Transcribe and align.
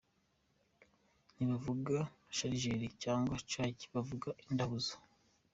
Ntibavuga 1.33 1.95
sharijeri 2.37 2.85
cyangwa 3.03 3.35
cajyi 3.51 3.85
bavuga 3.93 4.29
indahuzo!”. 4.47 4.93